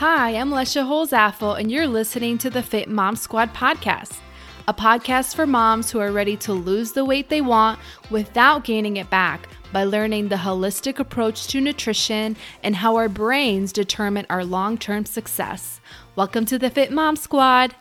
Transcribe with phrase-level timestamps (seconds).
[0.00, 4.16] Hi, I'm Lesha Holzapfel, and you're listening to the Fit Mom Squad podcast,
[4.66, 7.78] a podcast for moms who are ready to lose the weight they want
[8.08, 13.74] without gaining it back by learning the holistic approach to nutrition and how our brains
[13.74, 15.82] determine our long term success.
[16.16, 17.74] Welcome to the Fit Mom Squad.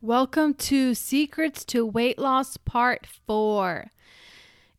[0.00, 3.90] Welcome to Secrets to Weight Loss Part 4.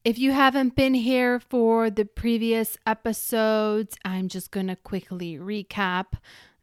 [0.05, 6.13] If you haven't been here for the previous episodes, I'm just going to quickly recap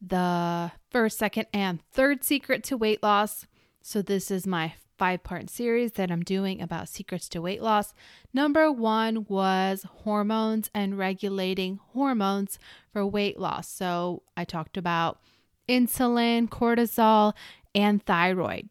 [0.01, 3.48] the first, second, and third secret to weight loss.
[3.83, 7.95] So, this is my five part series that I'm doing about secrets to weight loss.
[8.33, 12.61] Number one was hormones and regulating hormones
[12.93, 13.67] for weight loss.
[13.67, 15.19] So, I talked about
[15.69, 17.33] insulin, cortisol,
[17.75, 18.69] and thyroid.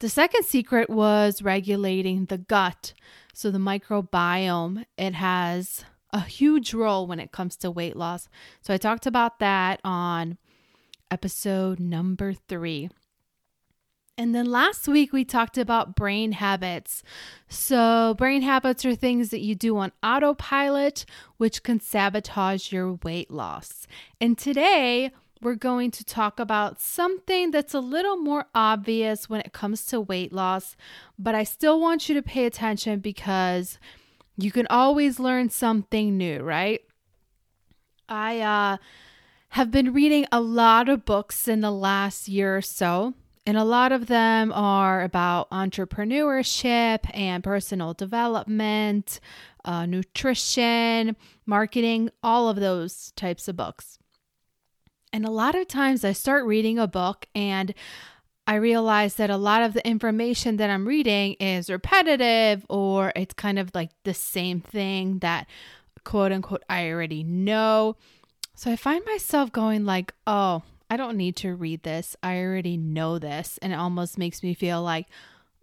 [0.00, 2.92] The second secret was regulating the gut.
[3.40, 8.28] So, the microbiome, it has a huge role when it comes to weight loss.
[8.60, 10.36] So, I talked about that on
[11.10, 12.90] episode number three.
[14.18, 17.02] And then last week we talked about brain habits.
[17.48, 21.06] So, brain habits are things that you do on autopilot,
[21.38, 23.86] which can sabotage your weight loss.
[24.20, 29.52] And today we're going to talk about something that's a little more obvious when it
[29.52, 30.76] comes to weight loss,
[31.18, 33.78] but I still want you to pay attention because
[34.36, 36.82] you can always learn something new, right?
[38.08, 38.76] I uh,
[39.50, 43.14] have been reading a lot of books in the last year or so,
[43.46, 49.20] and a lot of them are about entrepreneurship and personal development,
[49.64, 53.99] uh, nutrition, marketing, all of those types of books.
[55.12, 57.74] And a lot of times I start reading a book and
[58.46, 63.34] I realize that a lot of the information that I'm reading is repetitive or it's
[63.34, 65.46] kind of like the same thing that
[66.04, 67.96] quote unquote I already know.
[68.54, 72.16] So I find myself going like, "Oh, I don't need to read this.
[72.22, 75.06] I already know this." And it almost makes me feel like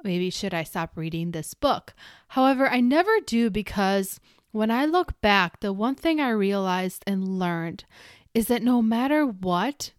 [0.03, 1.93] maybe should I stop reading this book?
[2.29, 4.19] However, I never do because
[4.51, 7.83] when I look back, the one thing I realized and learned
[8.37, 9.89] is that no matter what,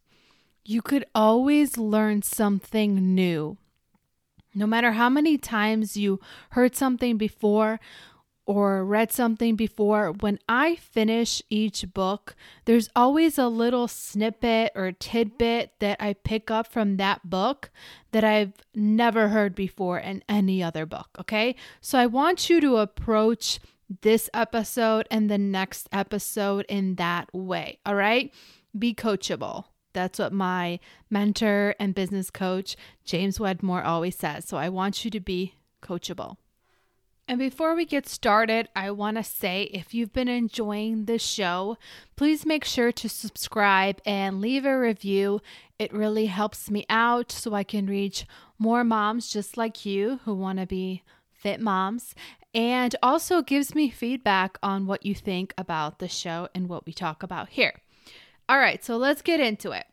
[0.64, 3.56] you could always learn something new.
[4.54, 7.80] No matter how many times you heard something before
[8.46, 14.92] or read something before, when I finish each book, there's always a little snippet or
[14.92, 17.72] tidbit that I pick up from that book
[18.12, 21.08] that I've never heard before in any other book.
[21.18, 21.56] Okay.
[21.80, 23.58] So I want you to approach
[24.02, 27.78] this episode and the next episode in that way.
[27.86, 28.32] All right.
[28.78, 29.64] Be coachable.
[29.92, 30.78] That's what my
[31.10, 34.44] mentor and business coach, James Wedmore, always says.
[34.46, 36.36] So I want you to be coachable.
[37.26, 41.76] And before we get started, I want to say if you've been enjoying this show,
[42.16, 45.42] please make sure to subscribe and leave a review.
[45.78, 48.24] It really helps me out so I can reach
[48.58, 51.02] more moms just like you who want to be
[51.38, 52.14] fit moms
[52.54, 56.92] and also gives me feedback on what you think about the show and what we
[56.92, 57.74] talk about here.
[58.48, 59.86] All right, so let's get into it.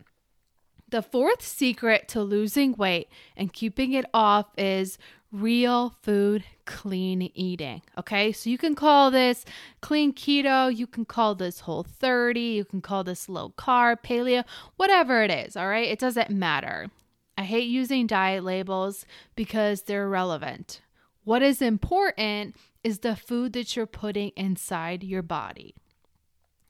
[0.89, 4.97] The fourth secret to losing weight and keeping it off is
[5.31, 7.81] real food, clean eating.
[7.97, 9.43] Okay, so you can call this
[9.81, 14.45] clean keto, you can call this whole 30, you can call this low carb, paleo,
[14.77, 15.57] whatever it is.
[15.57, 16.89] All right, it doesn't matter.
[17.37, 20.79] I hate using diet labels because they're irrelevant.
[21.25, 25.75] What is important is the food that you're putting inside your body.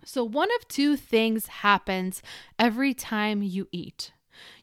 [0.03, 2.23] So, one of two things happens
[2.57, 4.11] every time you eat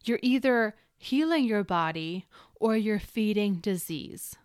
[0.05, 2.27] you're either healing your body
[2.57, 4.37] or you're feeding disease.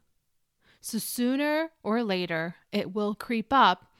[0.81, 3.91] So, sooner or later, it will creep up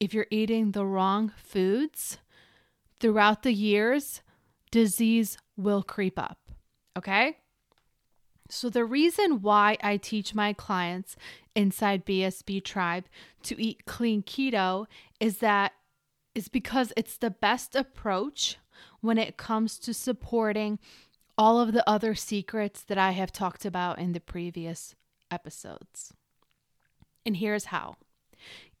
[0.00, 2.18] if you're eating the wrong foods.
[3.00, 4.22] Throughout the years,
[4.70, 6.38] disease will creep up.
[6.96, 7.38] Okay?
[8.52, 11.16] So, the reason why I teach my clients
[11.56, 13.06] inside BSB Tribe
[13.44, 14.84] to eat clean keto
[15.18, 15.72] is that
[16.34, 18.58] is because it's the best approach
[19.00, 20.78] when it comes to supporting
[21.38, 24.94] all of the other secrets that I have talked about in the previous
[25.30, 26.12] episodes.
[27.24, 27.96] And here's how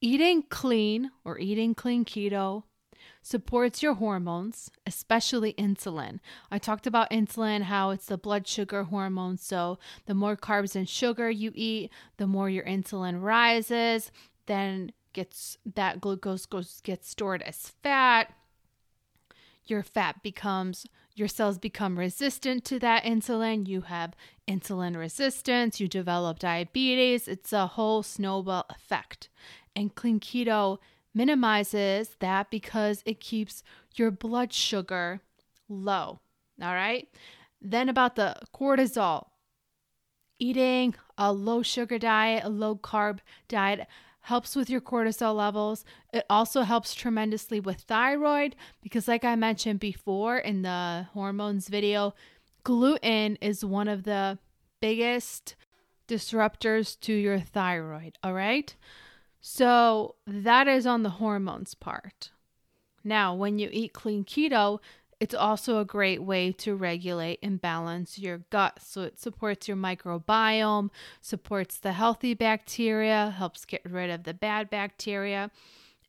[0.02, 2.64] eating clean or eating clean keto
[3.22, 6.18] supports your hormones, especially insulin.
[6.50, 9.38] I talked about insulin, how it's the blood sugar hormone.
[9.38, 14.10] So, the more carbs and sugar you eat, the more your insulin rises,
[14.46, 18.32] then gets that glucose goes gets stored as fat.
[19.64, 23.68] Your fat becomes your cells become resistant to that insulin.
[23.68, 24.14] You have
[24.48, 27.28] insulin resistance, you develop diabetes.
[27.28, 29.28] It's a whole snowball effect.
[29.76, 30.78] And clean keto
[31.14, 33.62] minimizes that because it keeps
[33.94, 35.20] your blood sugar
[35.68, 36.20] low.
[36.60, 37.08] All right.
[37.60, 39.26] Then about the cortisol.
[40.38, 43.86] Eating a low sugar diet, a low carb diet
[44.22, 45.84] helps with your cortisol levels.
[46.12, 52.14] It also helps tremendously with thyroid because, like I mentioned before in the hormones video,
[52.64, 54.38] gluten is one of the
[54.80, 55.54] biggest
[56.08, 58.18] disruptors to your thyroid.
[58.22, 58.74] All right.
[59.42, 62.30] So that is on the hormones part.
[63.04, 64.78] Now, when you eat clean keto,
[65.18, 68.78] it's also a great way to regulate and balance your gut.
[68.80, 70.90] So it supports your microbiome,
[71.20, 75.50] supports the healthy bacteria, helps get rid of the bad bacteria.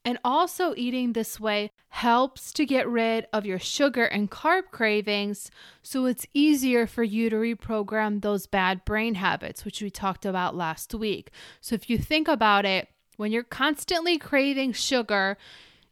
[0.06, 5.50] And also, eating this way helps to get rid of your sugar and carb cravings.
[5.82, 10.56] So it's easier for you to reprogram those bad brain habits, which we talked about
[10.56, 11.32] last week.
[11.62, 15.38] So if you think about it, when you're constantly craving sugar,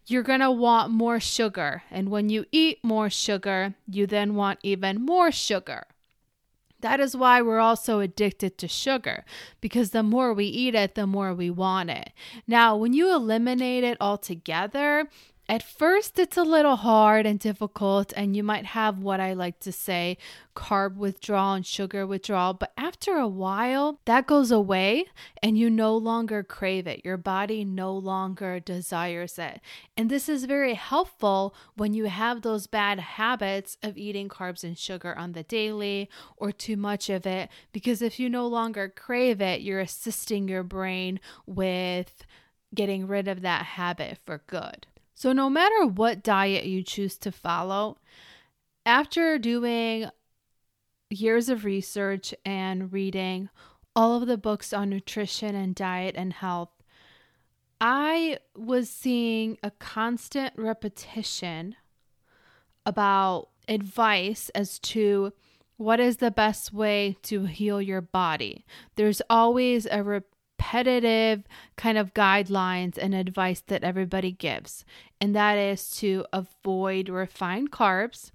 [0.07, 1.83] you're going to want more sugar.
[1.91, 5.85] And when you eat more sugar, you then want even more sugar.
[6.81, 9.23] That is why we're also addicted to sugar
[9.61, 12.11] because the more we eat it, the more we want it.
[12.47, 15.07] Now, when you eliminate it altogether,
[15.51, 19.59] at first, it's a little hard and difficult, and you might have what I like
[19.59, 20.17] to say
[20.55, 22.53] carb withdrawal and sugar withdrawal.
[22.53, 25.07] But after a while, that goes away
[25.43, 27.03] and you no longer crave it.
[27.03, 29.59] Your body no longer desires it.
[29.97, 34.77] And this is very helpful when you have those bad habits of eating carbs and
[34.77, 39.41] sugar on the daily or too much of it, because if you no longer crave
[39.41, 42.25] it, you're assisting your brain with
[42.73, 44.87] getting rid of that habit for good.
[45.21, 47.99] So, no matter what diet you choose to follow,
[48.87, 50.09] after doing
[51.11, 53.49] years of research and reading
[53.95, 56.71] all of the books on nutrition and diet and health,
[57.79, 61.75] I was seeing a constant repetition
[62.83, 65.33] about advice as to
[65.77, 68.65] what is the best way to heal your body.
[68.95, 70.01] There's always a
[70.61, 71.43] repetitive
[71.75, 74.85] kind of guidelines and advice that everybody gives,
[75.19, 78.29] and that is to avoid refined carbs,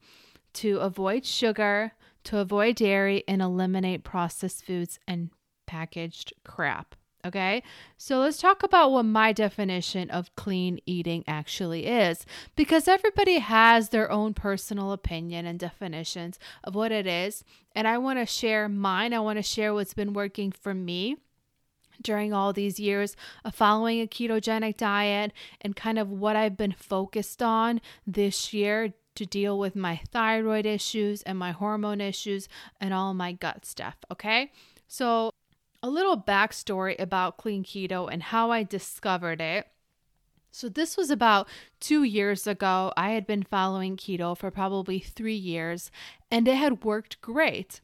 [0.53, 1.93] to avoid sugar,
[2.25, 5.31] to avoid dairy, and eliminate processed foods and
[5.67, 6.97] packaged crap.
[7.25, 7.63] Okay,
[7.97, 12.27] so let's talk about what my definition of clean eating actually is
[12.57, 17.43] because everybody has their own personal opinion and definitions of what it is.
[17.75, 19.13] And I want to share mine.
[19.13, 21.17] I want to share what's been working for me
[22.03, 26.73] during all these years of following a ketogenic diet and kind of what I've been
[26.73, 32.49] focused on this year to deal with my thyroid issues and my hormone issues
[32.81, 33.97] and all my gut stuff.
[34.11, 34.53] Okay.
[34.87, 35.31] So,
[35.83, 39.67] a little backstory about clean keto and how I discovered it.
[40.53, 41.49] So, this was about
[41.81, 42.93] two years ago.
[42.97, 45.91] I had been following keto for probably three years
[46.31, 47.81] and it had worked great.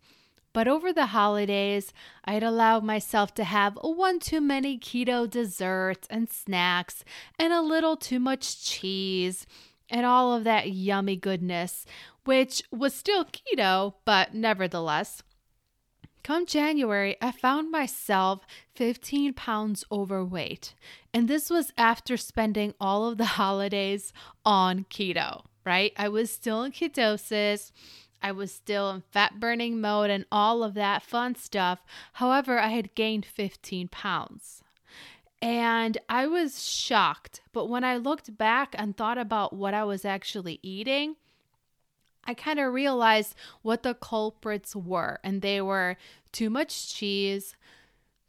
[0.53, 1.93] But over the holidays,
[2.25, 7.05] I'd allowed myself to have one too many keto desserts and snacks
[7.39, 9.47] and a little too much cheese
[9.89, 11.87] and all of that yummy goodness,
[12.25, 15.23] which was still keto, but nevertheless.
[16.23, 18.47] Come January, I found myself
[18.77, 20.75] 15 pounds overweight.
[21.13, 24.13] And this was after spending all of the holidays
[24.45, 25.93] on keto, right?
[25.97, 27.73] I was still in ketosis.
[28.23, 31.85] I was still in fat burning mode and all of that fun stuff.
[32.15, 34.63] However, I had gained 15 pounds.
[35.41, 37.41] And I was shocked.
[37.53, 41.17] But when I looked back and thought about what I was actually eating,
[42.25, 45.19] I kind of realized what the culprits were.
[45.25, 45.97] And they were
[46.31, 47.57] too much cheese,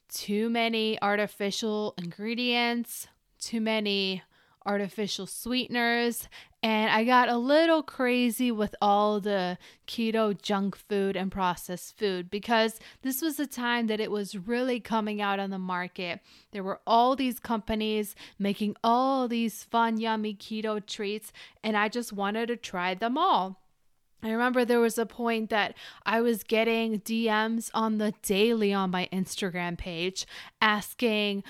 [0.09, 3.07] too many artificial ingredients,
[3.39, 4.23] too many
[4.65, 6.27] artificial sweeteners,
[6.61, 12.31] and I got a little crazy with all the keto junk food and processed food
[12.31, 16.21] because this was the time that it was really coming out on the market.
[16.51, 22.13] There were all these companies making all these fun, yummy keto treats, and I just
[22.13, 23.59] wanted to try them all.
[24.23, 28.89] I remember there was a point that I was getting DMs on the daily on
[28.89, 30.25] my Instagram page
[30.61, 31.43] asking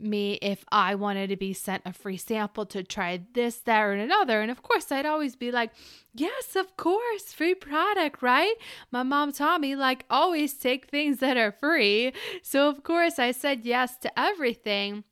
[0.00, 3.92] me if I wanted to be sent a free sample to try this, that, or
[3.92, 4.40] another.
[4.40, 5.72] And of course, I'd always be like,
[6.14, 8.54] yes, of course, free product, right?
[8.90, 12.12] My mom taught me, like, always take things that are free.
[12.42, 15.04] So, of course, I said yes to everything.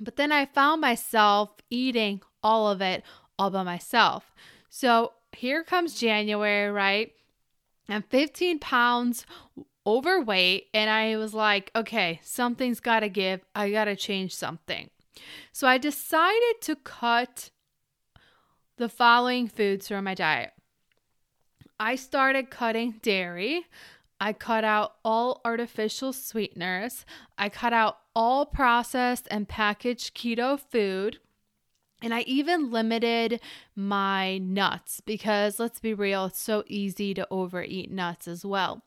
[0.00, 3.04] But then I found myself eating all of it
[3.38, 4.34] all by myself.
[4.68, 7.12] So, here comes January, right?
[7.88, 9.26] I'm 15 pounds
[9.86, 13.44] overweight and I was like, okay, something's got to give.
[13.54, 14.90] I got to change something.
[15.52, 17.50] So I decided to cut
[18.76, 20.52] the following foods from my diet.
[21.78, 23.66] I started cutting dairy.
[24.20, 27.04] I cut out all artificial sweeteners.
[27.36, 31.18] I cut out all processed and packaged keto food.
[32.00, 33.40] And I even limited
[33.74, 38.82] my nuts because let's be real, it's so easy to overeat nuts as well.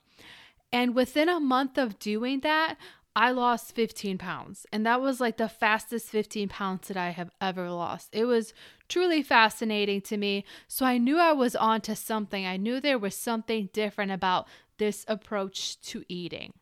[0.71, 2.77] And within a month of doing that,
[3.15, 4.67] I lost 15 pounds.
[4.71, 8.09] And that was like the fastest 15 pounds that I have ever lost.
[8.12, 8.53] It was
[8.88, 10.45] truly fascinating to me.
[10.67, 12.45] So I knew I was onto something.
[12.45, 14.47] I knew there was something different about
[14.77, 16.53] this approach to eating.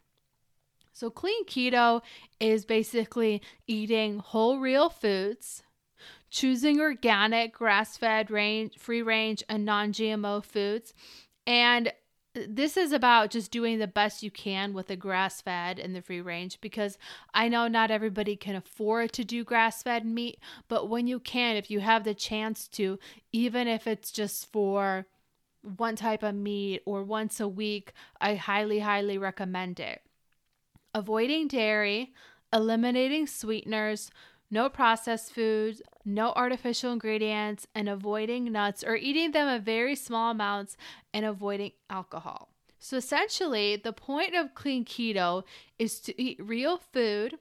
[0.93, 2.01] So, clean keto
[2.39, 5.61] is basically eating whole real foods,
[6.29, 10.93] choosing organic, grass fed, range, free range, and non GMO foods,
[11.45, 11.91] and
[12.35, 16.01] this is about just doing the best you can with the grass fed and the
[16.01, 16.97] free range because
[17.33, 21.55] I know not everybody can afford to do grass fed meat, but when you can,
[21.55, 22.99] if you have the chance to,
[23.31, 25.07] even if it's just for
[25.61, 30.01] one type of meat or once a week, I highly, highly recommend it.
[30.93, 32.13] Avoiding dairy,
[32.51, 34.09] eliminating sweeteners,
[34.51, 40.31] no processed foods, no artificial ingredients, and avoiding nuts or eating them in very small
[40.31, 40.77] amounts
[41.13, 42.49] and avoiding alcohol.
[42.79, 45.43] So essentially, the point of clean keto
[45.79, 47.39] is to eat real food.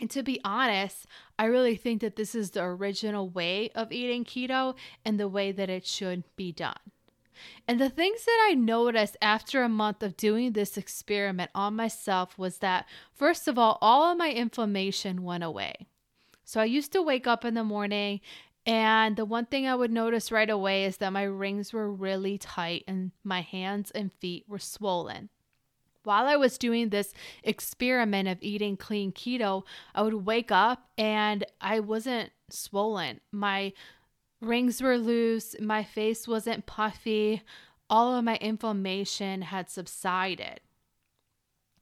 [0.00, 1.06] And to be honest,
[1.38, 4.74] I really think that this is the original way of eating keto
[5.04, 6.76] and the way that it should be done.
[7.66, 12.36] And the things that I noticed after a month of doing this experiment on myself
[12.38, 15.86] was that, first of all, all of my inflammation went away.
[16.50, 18.20] So I used to wake up in the morning
[18.66, 22.38] and the one thing I would notice right away is that my rings were really
[22.38, 25.28] tight and my hands and feet were swollen.
[26.02, 27.14] While I was doing this
[27.44, 29.62] experiment of eating clean keto,
[29.94, 33.20] I would wake up and I wasn't swollen.
[33.30, 33.72] My
[34.40, 37.42] rings were loose, my face wasn't puffy,
[37.88, 40.62] all of my inflammation had subsided.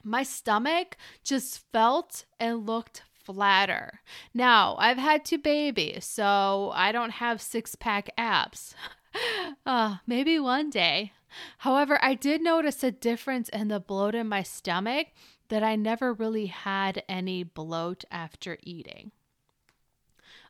[0.04, 4.00] My stomach just felt and looked flatter.
[4.32, 8.74] Now, I've had two babies, so I don't have six pack abs.
[9.66, 11.12] uh, maybe one day.
[11.58, 15.08] However, I did notice a difference in the bloat in my stomach
[15.48, 19.12] that I never really had any bloat after eating.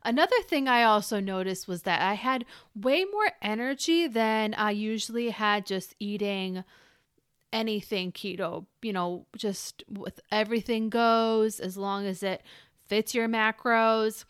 [0.05, 5.31] Another thing I also noticed was that I had way more energy than I usually
[5.31, 6.63] had just eating
[7.51, 12.41] anything keto, you know, just with everything goes as long as it
[12.89, 14.25] fits your macros.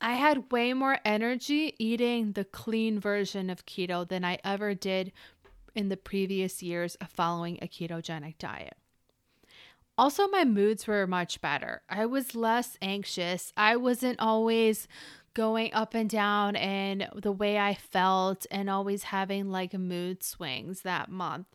[0.00, 5.12] I had way more energy eating the clean version of keto than I ever did
[5.74, 8.76] in the previous years of following a ketogenic diet.
[9.96, 11.82] Also, my moods were much better.
[11.88, 13.52] I was less anxious.
[13.56, 14.88] I wasn't always
[15.34, 20.82] going up and down in the way I felt and always having like mood swings
[20.82, 21.46] that month.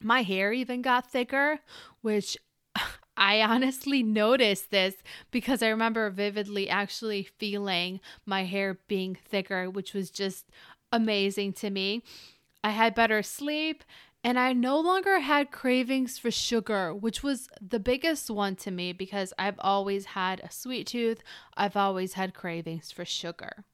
[0.00, 1.60] My hair even got thicker,
[2.02, 2.36] which
[3.16, 4.94] I honestly noticed this
[5.30, 10.46] because I remember vividly actually feeling my hair being thicker, which was just
[10.92, 12.02] amazing to me.
[12.62, 13.84] I had better sleep
[14.24, 18.92] and I no longer had cravings for sugar, which was the biggest one to me
[18.92, 21.22] because I've always had a sweet tooth.
[21.56, 23.64] I've always had cravings for sugar.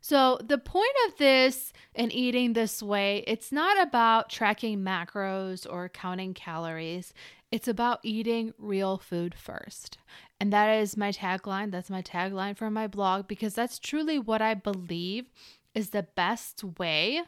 [0.00, 5.88] So, the point of this and eating this way, it's not about tracking macros or
[5.88, 7.12] counting calories.
[7.50, 9.98] It's about eating real food first.
[10.40, 11.70] And that is my tagline.
[11.70, 15.26] That's my tagline for my blog because that's truly what I believe
[15.74, 17.22] is the best way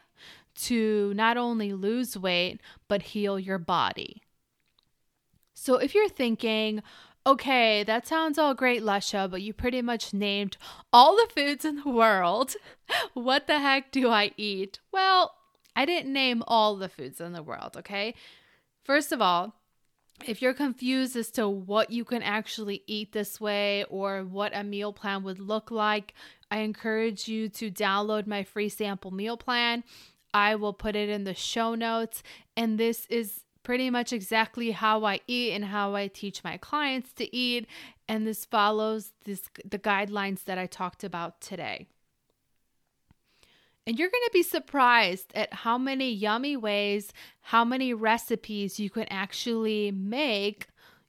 [0.55, 4.23] to not only lose weight, but heal your body.
[5.53, 6.81] So if you're thinking,
[7.25, 10.57] okay, that sounds all great, Lesha, but you pretty much named
[10.91, 12.55] all the foods in the world.
[13.13, 14.79] what the heck do I eat?
[14.91, 15.33] Well,
[15.75, 18.15] I didn't name all the foods in the world, okay?
[18.83, 19.53] First of all,
[20.25, 24.63] if you're confused as to what you can actually eat this way or what a
[24.63, 26.13] meal plan would look like,
[26.51, 29.83] I encourage you to download my free sample meal plan.
[30.33, 32.23] I will put it in the show notes.
[32.55, 37.13] And this is pretty much exactly how I eat and how I teach my clients
[37.13, 37.67] to eat.
[38.07, 41.87] And this follows this, the guidelines that I talked about today.
[43.89, 48.87] And you're going to be surprised at how many yummy ways, how many recipes you
[48.91, 50.67] can actually make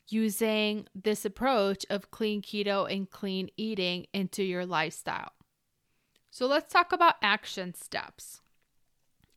[0.09, 5.33] using this approach of clean keto and clean eating into your lifestyle.
[6.31, 8.41] So let's talk about action steps.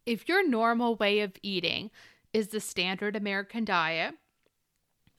[0.05, 1.91] If your normal way of eating
[2.31, 4.15] is the standard American diet,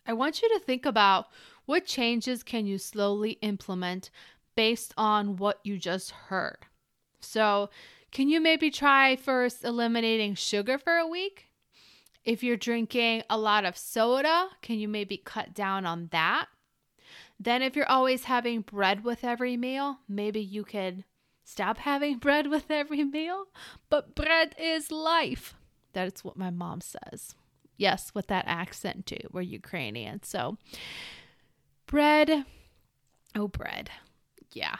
[0.06, 1.26] I want you to think about
[1.66, 4.10] What changes can you slowly implement
[4.54, 6.60] based on what you just heard?
[7.20, 7.68] So,
[8.14, 11.49] can you maybe try first eliminating sugar for a week?
[12.25, 16.47] If you're drinking a lot of soda, can you maybe cut down on that?
[17.40, 21.02] Then, if you're always having bread with every meal, maybe you could
[21.42, 23.47] stop having bread with every meal.
[23.90, 25.54] But bread is life.
[25.92, 27.35] That's what my mom says.
[27.76, 29.28] Yes, with that accent too.
[29.33, 30.23] We're Ukrainian.
[30.23, 30.56] So,
[31.87, 32.44] bread.
[33.35, 33.90] Oh, bread.
[34.52, 34.76] Yeah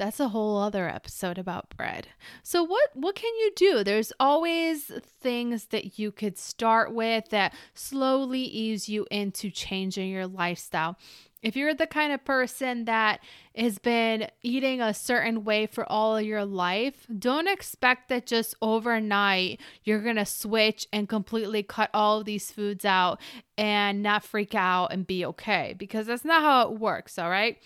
[0.00, 2.08] that's a whole other episode about bread.
[2.42, 3.84] So what what can you do?
[3.84, 4.90] There's always
[5.20, 10.96] things that you could start with that slowly ease you into changing your lifestyle.
[11.42, 13.20] If you're the kind of person that
[13.54, 18.54] has been eating a certain way for all of your life, don't expect that just
[18.62, 23.20] overnight you're going to switch and completely cut all of these foods out
[23.58, 27.58] and not freak out and be okay because that's not how it works, all right?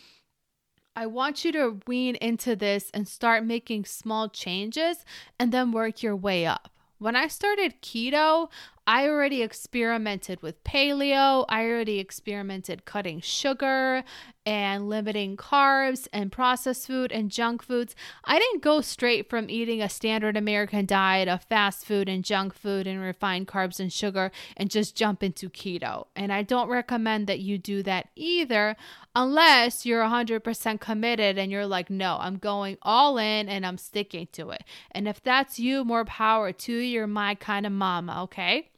[0.96, 5.04] I want you to wean into this and start making small changes
[5.38, 6.68] and then work your way up.
[6.98, 8.48] When I started keto,
[8.86, 11.46] I already experimented with paleo.
[11.48, 14.04] I already experimented cutting sugar
[14.44, 17.96] and limiting carbs and processed food and junk foods.
[18.24, 22.52] I didn't go straight from eating a standard American diet of fast food and junk
[22.54, 26.08] food and refined carbs and sugar and just jump into keto.
[26.14, 28.76] And I don't recommend that you do that either
[29.16, 34.28] unless you're 100% committed and you're like, no, I'm going all in and I'm sticking
[34.32, 34.64] to it.
[34.90, 36.94] And if that's you, more power to you.
[36.94, 38.68] You're my kind of mama, okay?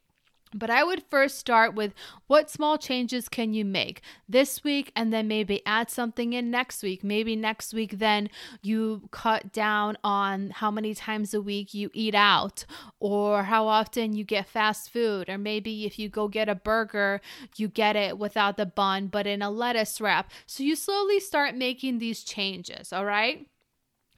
[0.57, 1.93] But I would first start with
[2.27, 6.83] what small changes can you make this week and then maybe add something in next
[6.83, 7.05] week.
[7.05, 8.31] Maybe next week, then
[8.63, 12.65] you cut down on how many times a week you eat out
[13.01, 15.29] or how often you get fast food.
[15.29, 17.21] Or maybe if you go get a burger,
[17.57, 20.31] you get it without the bun but in a lettuce wrap.
[20.47, 23.47] So you slowly start making these changes, all right?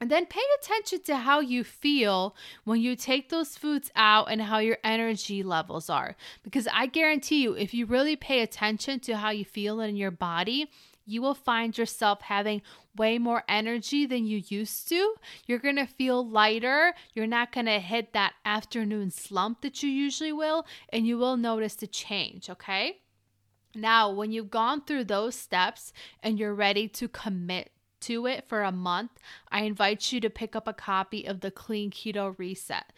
[0.01, 4.41] And then pay attention to how you feel when you take those foods out and
[4.43, 6.15] how your energy levels are.
[6.41, 10.11] Because I guarantee you, if you really pay attention to how you feel in your
[10.11, 10.71] body,
[11.05, 12.61] you will find yourself having
[12.95, 15.15] way more energy than you used to.
[15.47, 16.93] You're to feel lighter.
[17.13, 21.75] You're not to hit that afternoon slump that you usually will, and you will notice
[21.75, 22.99] the change, okay?
[23.75, 28.63] Now, when you've gone through those steps and you're ready to commit to it for
[28.63, 29.11] a month,
[29.49, 32.91] I invite you to pick up a copy of the Clean Keto Reset.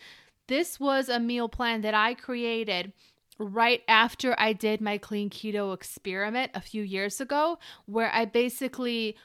[0.47, 2.93] This was a meal plan that I created
[3.39, 9.15] right after I did my clean keto experiment a few years ago, where I basically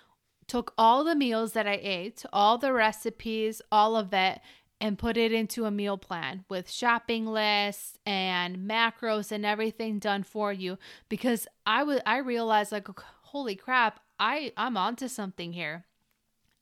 [0.47, 4.41] took all the meals that I ate, all the recipes, all of it,
[4.81, 10.23] and put it into a meal plan with shopping lists and macros and everything done
[10.23, 12.89] for you because I would I realized like
[13.23, 15.85] holy crap I I'm onto something here.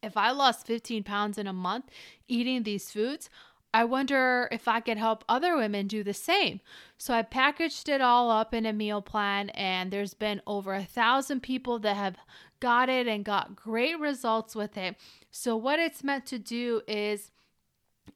[0.03, 1.87] If I lost 15 pounds in a month
[2.29, 3.31] eating these foods,
[3.73, 6.61] I wonder if I could help other women do the same.
[6.97, 10.85] So I packaged it all up in a meal plan, and there's been over a
[10.85, 12.17] thousand people that have
[12.61, 14.97] got it and got great results with it.
[15.33, 17.33] So, what it's meant to do is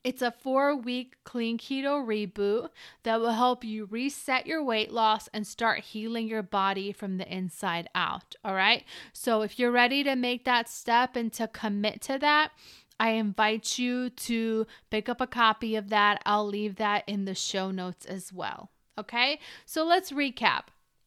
[0.05, 2.71] it's a four week clean keto reboot
[3.03, 7.33] that will help you reset your weight loss and start healing your body from the
[7.33, 8.35] inside out.
[8.45, 8.85] All right.
[9.13, 12.53] So, if you're ready to make that step and to commit to that,
[13.01, 16.23] I invite you to pick up a copy of that.
[16.25, 18.71] I'll leave that in the show notes as well.
[18.99, 19.41] Okay.
[19.67, 20.65] So, let's recap.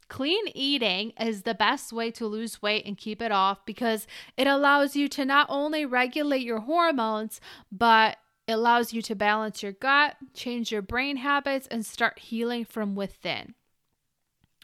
[0.09, 4.45] Clean eating is the best way to lose weight and keep it off because it
[4.45, 7.39] allows you to not only regulate your hormones,
[7.71, 12.65] but it allows you to balance your gut, change your brain habits, and start healing
[12.65, 13.55] from within.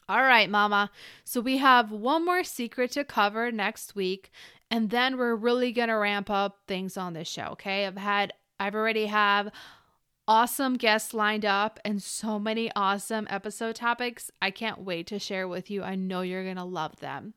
[0.10, 0.90] All right, mama.
[1.26, 4.32] So we have one more secret to cover next week,
[4.72, 7.86] and then we're really to ramp up things on this show, okay?
[7.86, 9.52] I've had I've already have
[10.28, 14.32] awesome guests lined up and so many awesome episode topics.
[14.42, 15.84] I can't wait to share with you.
[15.84, 17.34] I know you're to love them.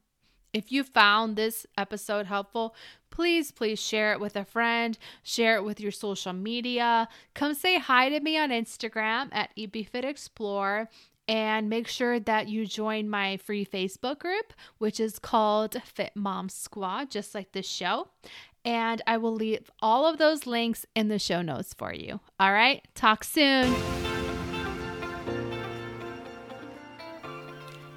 [0.52, 2.74] If you found this episode helpful,
[3.10, 7.08] please, please share it with a friend, share it with your social media.
[7.34, 10.88] Come say hi to me on Instagram at EatBeFitExplore
[11.28, 16.48] and make sure that you join my free Facebook group, which is called Fit Mom
[16.48, 18.08] Squad, just like this show.
[18.64, 22.20] And I will leave all of those links in the show notes for you.
[22.40, 24.09] All right, talk soon.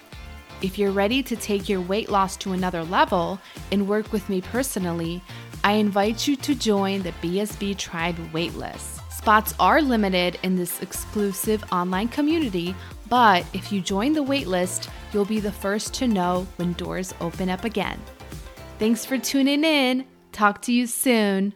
[0.63, 3.39] If you're ready to take your weight loss to another level
[3.71, 5.21] and work with me personally,
[5.63, 8.95] I invite you to join the BSB Tribe waitlist.
[9.11, 12.73] Spots are limited in this exclusive online community,
[13.09, 17.49] but if you join the waitlist, you'll be the first to know when doors open
[17.49, 17.99] up again.
[18.79, 20.05] Thanks for tuning in.
[20.31, 21.53] Talk to you soon.